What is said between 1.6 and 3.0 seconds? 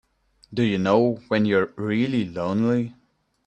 really lonely?